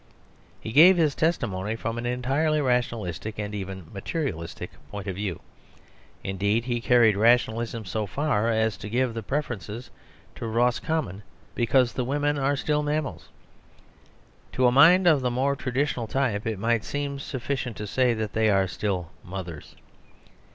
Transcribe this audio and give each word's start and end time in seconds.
He 0.59 0.71
gave 0.71 0.97
his 0.97 1.13
testimony 1.13 1.75
from 1.75 1.99
an 1.99 2.07
entirely 2.07 2.59
ration 2.59 2.97
alistic 2.97 3.37
and 3.37 3.53
even 3.53 3.85
materialistic 3.93 4.71
point 4.89 5.05
of 5.05 5.15
view; 5.15 5.41
indeed, 6.23 6.65
he 6.65 6.81
carried 6.81 7.15
rationalism 7.15 7.85
so 7.85 8.07
far 8.07 8.49
as 8.49 8.77
to 8.77 8.89
give 8.89 9.13
the 9.13 9.21
preference 9.21 9.67
to 10.33 10.47
Roscommon 10.47 11.21
because 11.53 11.93
the 11.93 12.03
women 12.03 12.39
are 12.39 12.55
still 12.55 12.81
mammals. 12.81 13.29
To 14.53 14.65
a 14.65 14.71
mind 14.71 15.05
of 15.05 15.21
the 15.21 15.29
more 15.29 15.55
traditional 15.55 16.07
type 16.07 16.47
it 16.47 16.57
might 16.57 16.83
seem 16.83 17.19
sufficient 17.19 17.77
to 17.77 17.85
say 17.85 18.15
they 18.15 18.49
are 18.49 18.67
still 18.67 19.11
mothers. 19.23 19.75